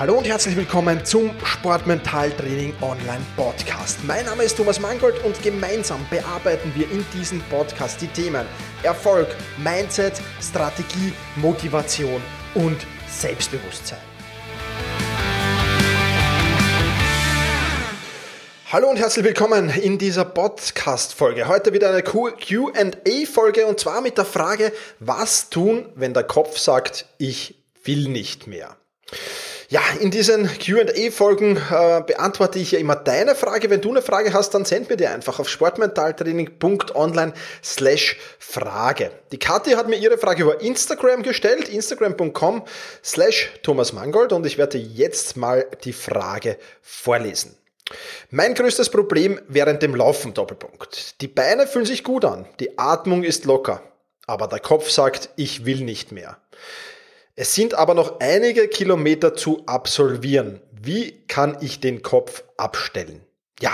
Hallo 0.00 0.16
und 0.16 0.26
herzlich 0.26 0.56
willkommen 0.56 1.04
zum 1.04 1.30
Sportmentaltraining 1.44 2.72
Online 2.80 3.20
Podcast. 3.36 4.02
Mein 4.04 4.24
Name 4.24 4.44
ist 4.44 4.56
Thomas 4.56 4.80
Mangold 4.80 5.22
und 5.24 5.42
gemeinsam 5.42 6.06
bearbeiten 6.08 6.72
wir 6.74 6.90
in 6.90 7.04
diesem 7.12 7.42
Podcast 7.50 8.00
die 8.00 8.06
Themen 8.06 8.46
Erfolg, 8.82 9.28
Mindset, 9.58 10.14
Strategie, 10.40 11.12
Motivation 11.36 12.22
und 12.54 12.78
Selbstbewusstsein. 13.10 13.98
Hallo 18.72 18.88
und 18.88 18.96
herzlich 18.96 19.26
willkommen 19.26 19.68
in 19.68 19.98
dieser 19.98 20.24
Podcast-Folge. 20.24 21.46
Heute 21.46 21.74
wieder 21.74 21.90
eine 21.90 22.02
QA-Folge 22.02 23.66
und 23.66 23.78
zwar 23.78 24.00
mit 24.00 24.16
der 24.16 24.24
Frage, 24.24 24.72
was 24.98 25.50
tun, 25.50 25.92
wenn 25.94 26.14
der 26.14 26.24
Kopf 26.24 26.56
sagt, 26.56 27.04
ich 27.18 27.62
will 27.84 28.08
nicht 28.08 28.46
mehr. 28.46 28.78
Ja, 29.70 29.82
in 30.00 30.10
diesen 30.10 30.48
QA-Folgen 30.48 31.56
äh, 31.56 32.02
beantworte 32.04 32.58
ich 32.58 32.72
ja 32.72 32.80
immer 32.80 32.96
deine 32.96 33.36
Frage. 33.36 33.70
Wenn 33.70 33.80
du 33.80 33.90
eine 33.90 34.02
Frage 34.02 34.32
hast, 34.32 34.52
dann 34.52 34.64
send 34.64 34.90
mir 34.90 34.96
die 34.96 35.06
einfach 35.06 35.38
auf 35.38 35.48
sportmentaltraining.online 35.48 37.32
slash 37.62 38.16
Frage. 38.40 39.12
Die 39.30 39.38
Kathi 39.38 39.74
hat 39.74 39.88
mir 39.88 39.94
ihre 39.94 40.18
Frage 40.18 40.42
über 40.42 40.60
Instagram 40.60 41.22
gestellt, 41.22 41.68
instagram.com 41.68 42.64
slash 43.04 43.52
Thomas 43.62 43.92
Mangold 43.92 44.32
und 44.32 44.44
ich 44.44 44.58
werde 44.58 44.76
jetzt 44.76 45.36
mal 45.36 45.64
die 45.84 45.92
Frage 45.92 46.58
vorlesen. 46.82 47.56
Mein 48.30 48.54
größtes 48.54 48.90
Problem 48.90 49.40
während 49.46 49.84
dem 49.84 49.94
Laufen, 49.94 50.34
Doppelpunkt. 50.34 51.20
Die 51.20 51.28
Beine 51.28 51.68
fühlen 51.68 51.86
sich 51.86 52.02
gut 52.02 52.24
an, 52.24 52.48
die 52.58 52.76
Atmung 52.76 53.22
ist 53.22 53.44
locker, 53.44 53.84
aber 54.26 54.48
der 54.48 54.58
Kopf 54.58 54.90
sagt, 54.90 55.28
ich 55.36 55.64
will 55.64 55.84
nicht 55.84 56.10
mehr. 56.10 56.38
Es 57.40 57.54
sind 57.54 57.72
aber 57.72 57.94
noch 57.94 58.20
einige 58.20 58.68
Kilometer 58.68 59.34
zu 59.34 59.62
absolvieren. 59.64 60.60
Wie 60.72 61.24
kann 61.26 61.56
ich 61.62 61.80
den 61.80 62.02
Kopf 62.02 62.44
abstellen? 62.58 63.22
Ja, 63.60 63.72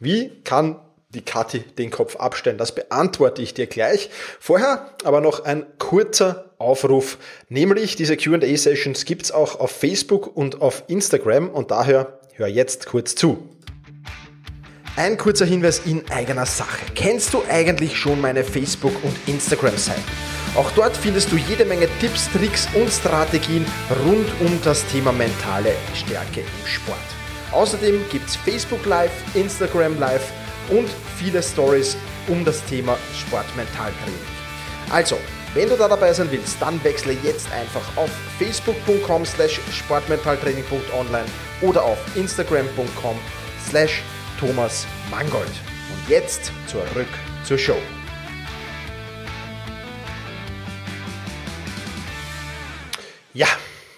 wie 0.00 0.40
kann 0.42 0.80
die 1.10 1.20
Kathi 1.20 1.58
den 1.58 1.90
Kopf 1.90 2.16
abstellen? 2.16 2.56
Das 2.56 2.74
beantworte 2.74 3.42
ich 3.42 3.52
dir 3.52 3.66
gleich. 3.66 4.08
Vorher 4.40 4.88
aber 5.04 5.20
noch 5.20 5.44
ein 5.44 5.66
kurzer 5.78 6.54
Aufruf, 6.56 7.18
nämlich 7.50 7.94
diese 7.96 8.16
QA-Sessions 8.16 9.04
gibt 9.04 9.24
es 9.24 9.32
auch 9.32 9.60
auf 9.60 9.70
Facebook 9.70 10.34
und 10.34 10.62
auf 10.62 10.84
Instagram 10.86 11.50
und 11.50 11.72
daher 11.72 12.20
hör 12.32 12.48
jetzt 12.48 12.86
kurz 12.86 13.14
zu. 13.14 13.50
Ein 14.96 15.18
kurzer 15.18 15.44
Hinweis 15.44 15.82
in 15.84 16.08
eigener 16.10 16.46
Sache. 16.46 16.86
Kennst 16.94 17.34
du 17.34 17.42
eigentlich 17.50 17.98
schon 17.98 18.22
meine 18.22 18.44
Facebook- 18.44 19.04
und 19.04 19.14
Instagram-Seiten? 19.26 20.33
Auch 20.56 20.70
dort 20.72 20.96
findest 20.96 21.32
du 21.32 21.36
jede 21.36 21.64
Menge 21.64 21.88
Tipps, 22.00 22.30
Tricks 22.30 22.68
und 22.74 22.88
Strategien 22.88 23.66
rund 24.04 24.26
um 24.40 24.60
das 24.62 24.86
Thema 24.86 25.10
mentale 25.10 25.74
Stärke 25.94 26.40
im 26.40 26.66
Sport. 26.66 26.98
Außerdem 27.50 28.04
gibt 28.10 28.28
es 28.28 28.36
Facebook 28.36 28.84
Live, 28.86 29.12
Instagram 29.34 29.98
Live 29.98 30.32
und 30.70 30.88
viele 31.16 31.42
Stories 31.42 31.96
um 32.28 32.44
das 32.44 32.64
Thema 32.66 32.96
Sportmentaltraining. 33.18 34.14
Also, 34.90 35.18
wenn 35.54 35.68
du 35.68 35.76
da 35.76 35.88
dabei 35.88 36.12
sein 36.12 36.30
willst, 36.30 36.60
dann 36.60 36.82
wechsle 36.84 37.16
jetzt 37.22 37.48
einfach 37.52 37.96
auf 37.96 38.10
facebook.com 38.38 39.24
slash 39.24 39.60
sportmentaltraining.online 39.72 41.26
oder 41.62 41.82
auf 41.82 41.98
instagram.com 42.16 43.16
slash 43.68 44.02
Thomas 44.38 44.86
Mangold. 45.10 45.46
Und 45.46 46.08
jetzt 46.08 46.52
zurück 46.66 47.08
zur 47.44 47.58
Show. 47.58 47.76
Ja, 53.36 53.48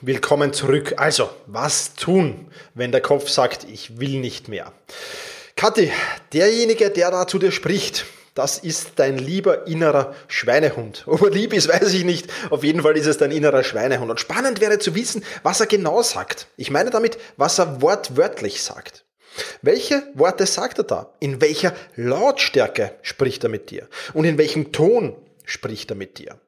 willkommen 0.01 0.55
zurück. 0.55 0.95
Also, 0.97 1.29
was 1.45 1.93
tun, 1.93 2.51
wenn 2.73 2.91
der 2.91 3.03
Kopf 3.03 3.29
sagt, 3.29 3.65
ich 3.71 4.01
will 4.01 4.19
nicht 4.19 4.49
mehr? 4.49 4.73
Kathi, 5.57 5.93
derjenige, 6.33 6.89
der 6.89 7.11
da 7.11 7.27
zu 7.27 7.39
dir 7.39 7.53
spricht, 7.53 8.07
das 8.35 8.57
ist 8.57 8.93
dein 8.97 9.19
lieber 9.19 9.67
innerer 9.67 10.15
Schweinehund. 10.29 11.03
Ob 11.07 11.21
er 11.21 11.29
lieb 11.29 11.53
ist, 11.53 11.69
weiß 11.69 11.93
ich 11.93 12.05
nicht. 12.05 12.31
Auf 12.49 12.65
jeden 12.65 12.81
Fall 12.81 12.97
ist 12.97 13.05
es 13.05 13.19
dein 13.19 13.31
innerer 13.31 13.63
Schweinehund. 13.63 14.11
Und 14.11 14.21
spannend 14.21 14.63
wäre 14.63 14.79
zu 14.79 14.95
wissen, 14.95 15.23
was 15.43 15.61
er 15.61 15.67
genau 15.67 16.01
sagt. 16.01 16.47
Ich 16.57 16.71
meine 16.71 16.89
damit, 16.89 17.19
was 17.37 17.59
er 17.59 17.83
wortwörtlich 17.83 18.63
sagt. 18.63 19.05
Welche 19.61 20.03
Worte 20.15 20.47
sagt 20.47 20.79
er 20.79 20.85
da? 20.85 21.13
In 21.21 21.43
welcher 21.43 21.75
Lautstärke 21.95 22.93
spricht 23.03 23.45
er 23.45 23.51
mit 23.51 23.69
dir? 23.69 23.87
Und 24.15 24.25
in 24.25 24.39
welchem 24.39 24.73
Ton 24.73 25.15
spricht 25.45 25.91
er 25.91 25.97
mit 25.97 26.17
dir? 26.17 26.39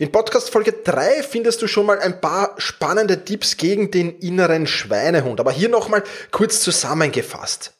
In 0.00 0.10
Podcast 0.10 0.48
Folge 0.48 0.72
3 0.72 1.22
findest 1.22 1.60
du 1.60 1.66
schon 1.66 1.84
mal 1.84 1.98
ein 1.98 2.22
paar 2.22 2.54
spannende 2.56 3.22
Tipps 3.22 3.58
gegen 3.58 3.90
den 3.90 4.18
inneren 4.20 4.66
Schweinehund. 4.66 5.40
Aber 5.40 5.52
hier 5.52 5.68
nochmal 5.68 6.02
kurz 6.30 6.60
zusammengefasst. 6.60 7.74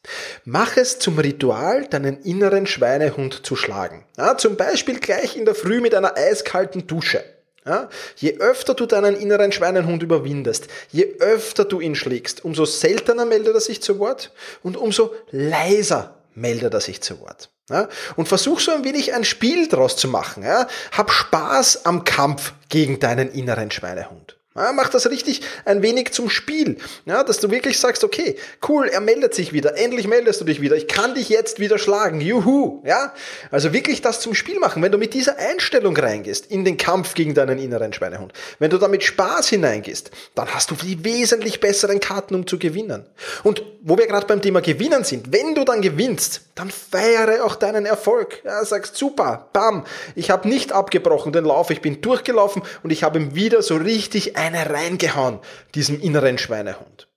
Mach 0.44 0.76
es 0.76 0.98
zum 0.98 1.18
Ritual, 1.18 1.86
deinen 1.86 2.20
inneren 2.22 2.66
Schweinehund 2.66 3.46
zu 3.46 3.56
schlagen. 3.56 4.04
Ja, 4.18 4.36
zum 4.36 4.56
Beispiel 4.56 5.00
gleich 5.00 5.34
in 5.34 5.46
der 5.46 5.54
Früh 5.54 5.80
mit 5.80 5.94
einer 5.94 6.14
eiskalten 6.14 6.86
Dusche. 6.86 7.24
Ja, 7.64 7.88
je 8.16 8.38
öfter 8.38 8.74
du 8.74 8.84
deinen 8.84 9.16
inneren 9.16 9.52
Schweinehund 9.52 10.02
überwindest, 10.02 10.68
je 10.90 11.16
öfter 11.20 11.64
du 11.64 11.80
ihn 11.80 11.94
schlägst, 11.94 12.44
umso 12.44 12.64
seltener 12.64 13.26
meldet 13.26 13.54
er 13.54 13.60
sich 13.60 13.82
zu 13.82 13.98
Wort 13.98 14.32
und 14.62 14.76
umso 14.76 15.14
leiser 15.30 16.16
meldet 16.34 16.72
er 16.74 16.80
sich 16.80 17.00
zu 17.02 17.20
Wort. 17.20 17.50
Ja? 17.70 17.88
Und 18.16 18.28
versuch 18.28 18.60
so 18.60 18.72
ein 18.72 18.84
wenig 18.84 19.14
ein 19.14 19.24
Spiel 19.24 19.68
draus 19.68 19.96
zu 19.96 20.08
machen. 20.08 20.42
Ja? 20.42 20.66
Hab 20.92 21.10
Spaß 21.10 21.86
am 21.86 22.04
Kampf 22.04 22.52
gegen 22.68 22.98
deinen 23.00 23.30
inneren 23.30 23.70
Schweinehund. 23.70 24.39
Ja, 24.60 24.72
mach 24.72 24.90
das 24.90 25.08
richtig 25.08 25.40
ein 25.64 25.82
wenig 25.82 26.12
zum 26.12 26.28
Spiel, 26.28 26.76
ja, 27.06 27.24
dass 27.24 27.38
du 27.38 27.50
wirklich 27.50 27.78
sagst, 27.78 28.04
okay, 28.04 28.36
cool, 28.68 28.88
er 28.88 29.00
meldet 29.00 29.34
sich 29.34 29.52
wieder, 29.52 29.78
endlich 29.78 30.06
meldest 30.06 30.40
du 30.40 30.44
dich 30.44 30.60
wieder, 30.60 30.76
ich 30.76 30.86
kann 30.86 31.14
dich 31.14 31.30
jetzt 31.30 31.60
wieder 31.60 31.78
schlagen, 31.78 32.20
juhu, 32.20 32.82
ja. 32.84 33.14
Also 33.50 33.72
wirklich 33.72 34.02
das 34.02 34.20
zum 34.20 34.34
Spiel 34.34 34.58
machen, 34.58 34.82
wenn 34.82 34.92
du 34.92 34.98
mit 34.98 35.14
dieser 35.14 35.38
Einstellung 35.38 35.96
reingehst 35.96 36.50
in 36.50 36.64
den 36.64 36.76
Kampf 36.76 37.14
gegen 37.14 37.34
deinen 37.34 37.58
inneren 37.58 37.92
Schweinehund, 37.92 38.32
wenn 38.58 38.70
du 38.70 38.76
da 38.76 38.88
mit 38.88 39.02
Spaß 39.02 39.48
hineingehst, 39.48 40.10
dann 40.34 40.48
hast 40.54 40.70
du 40.70 40.74
die 40.74 41.04
wesentlich 41.04 41.60
besseren 41.60 42.00
Karten, 42.00 42.34
um 42.34 42.46
zu 42.46 42.58
gewinnen. 42.58 43.06
Und 43.42 43.62
wo 43.82 43.96
wir 43.96 44.06
gerade 44.06 44.26
beim 44.26 44.42
Thema 44.42 44.60
Gewinnen 44.60 45.04
sind, 45.04 45.32
wenn 45.32 45.54
du 45.54 45.64
dann 45.64 45.80
gewinnst, 45.80 46.42
dann 46.54 46.70
feiere 46.70 47.44
auch 47.44 47.56
deinen 47.56 47.86
Erfolg. 47.86 48.42
Ja, 48.44 48.62
sagst 48.64 48.96
super, 48.96 49.48
bam, 49.52 49.86
ich 50.14 50.30
habe 50.30 50.48
nicht 50.48 50.72
abgebrochen 50.72 51.32
den 51.32 51.44
Lauf, 51.44 51.70
ich 51.70 51.80
bin 51.80 52.02
durchgelaufen 52.02 52.62
und 52.82 52.90
ich 52.90 53.02
habe 53.02 53.18
ihm 53.18 53.34
wieder 53.34 53.62
so 53.62 53.76
richtig 53.76 54.36
eine 54.54 54.70
reingehauen, 54.70 55.40
diesem 55.74 56.00
inneren 56.00 56.38
Schweinehund. 56.38 57.08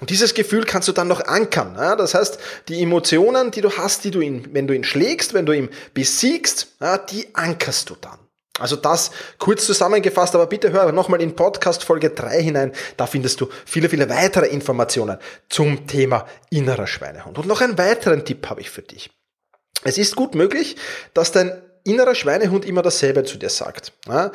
Und 0.00 0.10
dieses 0.10 0.34
Gefühl 0.34 0.64
kannst 0.64 0.88
du 0.88 0.92
dann 0.92 1.08
noch 1.08 1.24
ankern. 1.24 1.74
Ja? 1.76 1.96
Das 1.96 2.14
heißt, 2.14 2.38
die 2.68 2.82
Emotionen, 2.82 3.50
die 3.50 3.60
du 3.60 3.70
hast, 3.76 4.04
die 4.04 4.10
du 4.10 4.20
ihn, 4.20 4.48
wenn 4.52 4.66
du 4.66 4.74
ihn 4.74 4.84
schlägst, 4.84 5.34
wenn 5.34 5.46
du 5.46 5.52
ihn 5.52 5.70
besiegst, 5.94 6.68
ja, 6.80 6.98
die 6.98 7.34
ankerst 7.34 7.90
du 7.90 7.96
dann. 8.00 8.18
Also 8.58 8.76
das 8.76 9.10
kurz 9.38 9.64
zusammengefasst, 9.64 10.34
aber 10.34 10.46
bitte 10.46 10.72
hör 10.72 10.92
nochmal 10.92 11.22
in 11.22 11.34
Podcast 11.34 11.84
Folge 11.84 12.10
3 12.10 12.42
hinein. 12.42 12.72
Da 12.98 13.06
findest 13.06 13.40
du 13.40 13.48
viele, 13.64 13.88
viele 13.88 14.10
weitere 14.10 14.46
Informationen 14.46 15.18
zum 15.48 15.86
Thema 15.86 16.26
innerer 16.50 16.86
Schweinehund. 16.86 17.38
Und 17.38 17.46
noch 17.46 17.62
einen 17.62 17.78
weiteren 17.78 18.24
Tipp 18.24 18.48
habe 18.50 18.60
ich 18.60 18.70
für 18.70 18.82
dich. 18.82 19.10
Es 19.84 19.96
ist 19.96 20.16
gut 20.16 20.34
möglich, 20.34 20.76
dass 21.14 21.32
dein 21.32 21.60
innerer 21.84 22.14
Schweinehund 22.14 22.64
immer 22.64 22.82
dasselbe 22.82 23.24
zu 23.24 23.38
dir 23.38 23.50
sagt, 23.50 23.92
ja, 24.06 24.30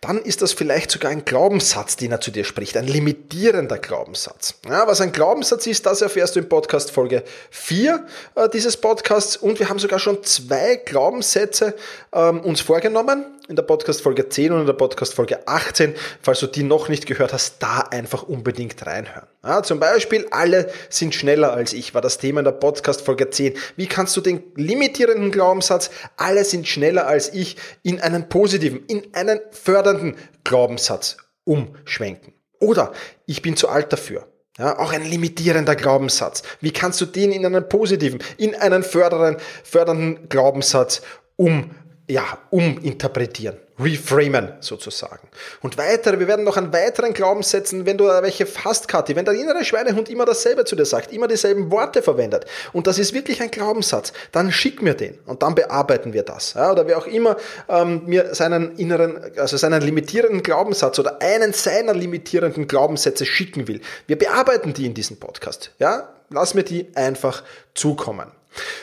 dann 0.00 0.18
ist 0.18 0.42
das 0.42 0.52
vielleicht 0.52 0.90
sogar 0.90 1.10
ein 1.10 1.24
Glaubenssatz, 1.24 1.96
den 1.96 2.12
er 2.12 2.20
zu 2.20 2.30
dir 2.30 2.44
spricht, 2.44 2.76
ein 2.76 2.86
limitierender 2.86 3.78
Glaubenssatz. 3.78 4.54
Ja, 4.68 4.86
was 4.86 5.00
ein 5.00 5.12
Glaubenssatz 5.12 5.66
ist, 5.66 5.86
das 5.86 6.02
erfährst 6.02 6.36
du 6.36 6.40
in 6.40 6.48
Podcast 6.48 6.90
Folge 6.90 7.24
4 7.50 8.06
äh, 8.34 8.48
dieses 8.48 8.76
Podcasts. 8.76 9.36
Und 9.36 9.58
wir 9.58 9.68
haben 9.68 9.78
sogar 9.78 9.98
schon 9.98 10.22
zwei 10.22 10.76
Glaubenssätze 10.76 11.74
ähm, 12.12 12.40
uns 12.40 12.60
vorgenommen 12.60 13.31
in 13.48 13.56
der 13.56 13.62
Podcast-Folge 13.62 14.28
10 14.28 14.52
und 14.52 14.60
in 14.60 14.66
der 14.66 14.72
Podcast-Folge 14.72 15.46
18. 15.48 15.94
Falls 16.20 16.40
du 16.40 16.46
die 16.46 16.62
noch 16.62 16.88
nicht 16.88 17.06
gehört 17.06 17.32
hast, 17.32 17.56
da 17.62 17.80
einfach 17.80 18.22
unbedingt 18.22 18.86
reinhören. 18.86 19.26
Ja, 19.44 19.62
zum 19.62 19.80
Beispiel, 19.80 20.26
alle 20.30 20.70
sind 20.88 21.14
schneller 21.14 21.52
als 21.52 21.72
ich, 21.72 21.94
war 21.94 22.00
das 22.00 22.18
Thema 22.18 22.40
in 22.40 22.44
der 22.44 22.52
Podcast-Folge 22.52 23.30
10. 23.30 23.54
Wie 23.76 23.86
kannst 23.86 24.16
du 24.16 24.20
den 24.20 24.42
limitierenden 24.54 25.32
Glaubenssatz, 25.32 25.90
alle 26.16 26.44
sind 26.44 26.68
schneller 26.68 27.06
als 27.06 27.32
ich, 27.34 27.56
in 27.82 28.00
einen 28.00 28.28
positiven, 28.28 28.84
in 28.86 29.02
einen 29.12 29.40
fördernden 29.50 30.16
Glaubenssatz 30.44 31.16
umschwenken? 31.44 32.34
Oder 32.60 32.92
ich 33.26 33.42
bin 33.42 33.56
zu 33.56 33.68
alt 33.68 33.92
dafür. 33.92 34.28
Ja, 34.58 34.78
auch 34.78 34.92
ein 34.92 35.04
limitierender 35.04 35.74
Glaubenssatz. 35.74 36.42
Wie 36.60 36.72
kannst 36.72 37.00
du 37.00 37.06
den 37.06 37.32
in 37.32 37.44
einen 37.44 37.68
positiven, 37.68 38.22
in 38.36 38.54
einen 38.54 38.82
fördernden, 38.82 39.40
fördernden 39.64 40.28
Glaubenssatz 40.28 41.02
umschwenken? 41.36 41.81
Ja, 42.12 42.38
uminterpretieren. 42.50 43.56
reframen 43.78 44.52
sozusagen. 44.60 45.28
Und 45.62 45.78
weitere, 45.78 46.20
wir 46.20 46.28
werden 46.28 46.44
noch 46.44 46.58
an 46.58 46.72
weiteren 46.72 47.14
Glaubenssätzen, 47.14 47.86
wenn 47.86 47.96
du 47.96 48.04
welche 48.04 48.46
hast, 48.64 48.86
Kathi, 48.86 49.16
wenn 49.16 49.24
der 49.24 49.34
innere 49.34 49.64
Schweinehund 49.64 50.10
immer 50.10 50.26
dasselbe 50.26 50.64
zu 50.66 50.76
dir 50.76 50.84
sagt, 50.84 51.10
immer 51.12 51.26
dieselben 51.26 51.70
Worte 51.70 52.02
verwendet 52.02 52.44
und 52.74 52.86
das 52.86 52.98
ist 52.98 53.14
wirklich 53.14 53.40
ein 53.40 53.50
Glaubenssatz, 53.50 54.12
dann 54.30 54.52
schick 54.52 54.82
mir 54.82 54.94
den 54.94 55.18
und 55.24 55.42
dann 55.42 55.54
bearbeiten 55.54 56.12
wir 56.12 56.22
das. 56.22 56.52
Ja, 56.52 56.70
oder 56.70 56.86
wer 56.86 56.98
auch 56.98 57.06
immer 57.06 57.36
ähm, 57.68 58.02
mir 58.04 58.34
seinen 58.34 58.76
inneren, 58.76 59.18
also 59.38 59.56
seinen 59.56 59.80
limitierenden 59.80 60.42
Glaubenssatz 60.42 60.98
oder 60.98 61.22
einen 61.22 61.54
seiner 61.54 61.94
limitierenden 61.94 62.68
Glaubenssätze 62.68 63.24
schicken 63.24 63.68
will. 63.68 63.80
Wir 64.06 64.18
bearbeiten 64.18 64.74
die 64.74 64.84
in 64.84 64.92
diesem 64.92 65.18
Podcast. 65.18 65.72
Ja, 65.78 66.10
lass 66.28 66.52
mir 66.54 66.62
die 66.62 66.88
einfach 66.94 67.42
zukommen. 67.74 68.30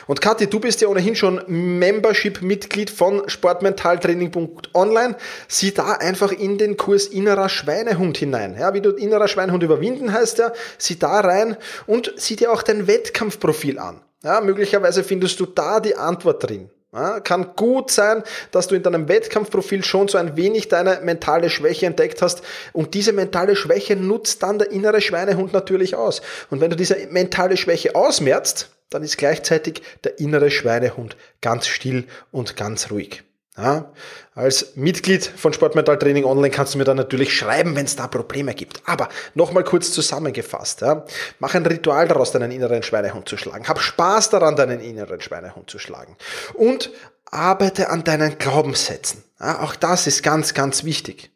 Und 0.06 0.20
Kathi, 0.20 0.46
du 0.46 0.60
bist 0.60 0.80
ja 0.80 0.88
ohnehin 0.88 1.14
schon 1.14 1.42
Membership-Mitglied 1.46 2.90
von 2.90 3.28
sportmentaltraining.online. 3.28 5.16
Sieh 5.48 5.72
da 5.72 5.92
einfach 5.92 6.32
in 6.32 6.58
den 6.58 6.76
Kurs 6.76 7.06
innerer 7.06 7.48
Schweinehund 7.48 8.18
hinein. 8.18 8.56
Ja, 8.58 8.74
wie 8.74 8.80
du 8.80 8.90
innerer 8.90 9.28
Schweinehund 9.28 9.62
überwinden 9.62 10.12
heißt 10.12 10.38
ja, 10.38 10.52
sieh 10.78 10.98
da 10.98 11.20
rein 11.20 11.56
und 11.86 12.12
sieh 12.16 12.36
dir 12.36 12.52
auch 12.52 12.62
dein 12.62 12.86
Wettkampfprofil 12.86 13.78
an. 13.78 14.00
Ja, 14.22 14.40
möglicherweise 14.40 15.02
findest 15.02 15.40
du 15.40 15.46
da 15.46 15.80
die 15.80 15.96
Antwort 15.96 16.46
drin. 16.48 16.70
Ja, 16.92 17.20
kann 17.20 17.54
gut 17.54 17.92
sein, 17.92 18.24
dass 18.50 18.66
du 18.66 18.74
in 18.74 18.82
deinem 18.82 19.08
Wettkampfprofil 19.08 19.84
schon 19.84 20.08
so 20.08 20.18
ein 20.18 20.36
wenig 20.36 20.66
deine 20.66 21.00
mentale 21.02 21.48
Schwäche 21.48 21.86
entdeckt 21.86 22.20
hast 22.20 22.42
und 22.72 22.94
diese 22.94 23.12
mentale 23.12 23.54
Schwäche 23.54 23.94
nutzt 23.94 24.42
dann 24.42 24.58
der 24.58 24.72
innere 24.72 25.00
Schweinehund 25.00 25.52
natürlich 25.52 25.94
aus. 25.94 26.20
Und 26.50 26.60
wenn 26.60 26.70
du 26.70 26.76
diese 26.76 26.96
mentale 27.10 27.56
Schwäche 27.56 27.94
ausmerzt, 27.94 28.70
dann 28.90 29.04
ist 29.04 29.18
gleichzeitig 29.18 29.82
der 30.02 30.18
innere 30.18 30.50
Schweinehund 30.50 31.16
ganz 31.40 31.68
still 31.68 32.06
und 32.32 32.56
ganz 32.56 32.90
ruhig. 32.90 33.22
Ja, 33.56 33.92
als 34.34 34.76
Mitglied 34.76 35.24
von 35.24 35.52
Sportmental 35.52 35.98
Training 35.98 36.24
Online 36.24 36.50
kannst 36.50 36.74
du 36.74 36.78
mir 36.78 36.84
dann 36.84 36.96
natürlich 36.96 37.36
schreiben, 37.36 37.74
wenn 37.76 37.84
es 37.84 37.96
da 37.96 38.06
Probleme 38.06 38.54
gibt. 38.54 38.80
Aber 38.86 39.08
nochmal 39.34 39.64
kurz 39.64 39.92
zusammengefasst. 39.92 40.82
Ja, 40.82 41.04
mach 41.40 41.54
ein 41.54 41.66
Ritual 41.66 42.06
daraus, 42.08 42.30
deinen 42.30 42.52
inneren 42.52 42.82
Schweinehund 42.82 43.28
zu 43.28 43.36
schlagen. 43.36 43.68
Hab 43.68 43.80
Spaß 43.80 44.30
daran, 44.30 44.56
deinen 44.56 44.80
inneren 44.80 45.20
Schweinehund 45.20 45.68
zu 45.68 45.78
schlagen. 45.78 46.16
Und 46.54 46.90
arbeite 47.26 47.90
an 47.90 48.04
deinen 48.04 48.38
Glaubenssätzen. 48.38 49.24
Ja, 49.40 49.60
auch 49.62 49.74
das 49.74 50.06
ist 50.06 50.22
ganz, 50.22 50.54
ganz 50.54 50.84
wichtig. 50.84 51.30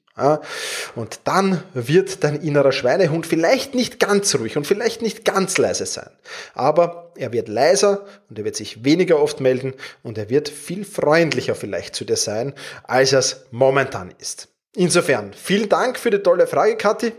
Und 0.94 1.20
dann 1.24 1.64
wird 1.72 2.22
dein 2.22 2.40
innerer 2.40 2.70
Schweinehund 2.70 3.26
vielleicht 3.26 3.74
nicht 3.74 3.98
ganz 3.98 4.32
ruhig 4.36 4.56
und 4.56 4.64
vielleicht 4.64 5.02
nicht 5.02 5.24
ganz 5.24 5.58
leise 5.58 5.86
sein. 5.86 6.10
Aber 6.54 7.10
er 7.16 7.32
wird 7.32 7.48
leiser 7.48 8.06
und 8.30 8.38
er 8.38 8.44
wird 8.44 8.54
sich 8.54 8.84
weniger 8.84 9.20
oft 9.20 9.40
melden 9.40 9.74
und 10.04 10.16
er 10.16 10.30
wird 10.30 10.48
viel 10.48 10.84
freundlicher 10.84 11.56
vielleicht 11.56 11.96
zu 11.96 12.04
dir 12.04 12.16
sein, 12.16 12.54
als 12.84 13.12
er 13.12 13.18
es 13.18 13.46
momentan 13.50 14.14
ist. 14.18 14.46
Insofern, 14.76 15.32
vielen 15.34 15.68
Dank 15.68 15.98
für 15.98 16.10
die 16.10 16.18
tolle 16.18 16.46
Frage, 16.46 16.76
Kathi. 16.76 17.12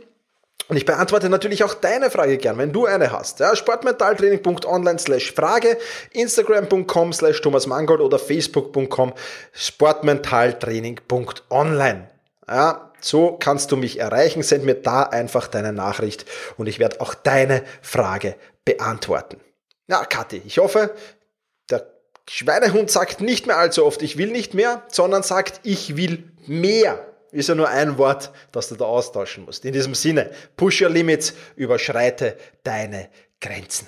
Und 0.68 0.77
ich 0.77 0.86
beantworte 0.86 1.30
natürlich 1.30 1.65
auch 1.65 1.75
deine 1.75 2.09
Frage 2.09 2.38
gern, 2.38 2.57
wenn 2.57 2.71
du 2.71 2.86
eine 2.86 3.12
hast. 3.12 3.39
Ja, 3.39 3.53
sportmentaltraining.online 3.56 5.00
slash 5.00 5.33
Frage, 5.33 5.77
instagram.com 6.12 7.13
slash 7.13 7.41
Thomas 7.41 7.68
Mangold 7.68 8.01
oder 8.01 8.18
facebook.com 8.18 9.13
sportmentaltraining.online. 9.53 12.14
Ja, 12.47 12.92
so 13.01 13.38
kannst 13.39 13.71
du 13.71 13.77
mich 13.77 14.00
erreichen. 14.00 14.44
Send 14.44 14.65
mir 14.65 14.75
da 14.75 15.03
einfach 15.03 15.47
deine 15.47 15.74
Nachricht 15.74 16.25
und 16.57 16.68
ich 16.68 16.80
werde 16.80 17.01
auch 17.01 17.13
deine 17.13 17.63
Frage 17.81 18.36
beantworten. 18.65 19.39
Ja, 19.88 20.03
Kathi, 20.06 20.42
ich 20.45 20.57
hoffe, 20.57 20.95
der 21.69 21.88
Schweinehund 22.27 22.89
sagt 22.89 23.21
nicht 23.21 23.45
mehr 23.45 23.57
allzu 23.57 23.86
oft, 23.86 24.01
ich 24.01 24.18
will 24.18 24.31
nicht 24.31 24.53
mehr, 24.53 24.83
sondern 24.88 25.24
sagt, 25.24 25.62
ich 25.63 25.95
will 25.95 26.31
mehr. 26.47 27.06
Ist 27.31 27.50
ja 27.50 27.56
nur 27.56 27.68
ein 27.68 27.97
Wort, 27.97 28.31
das 28.51 28.69
du 28.69 28.75
da 28.75 28.86
austauschen 28.86 29.45
musst. 29.45 29.65
In 29.65 29.74
diesem 29.74 29.94
Sinne, 29.94 30.31
push 30.56 30.81
your 30.81 30.89
limits, 30.89 31.33
überschreite 31.56 32.38
deine 32.63 33.09
Grenzen. 33.41 33.88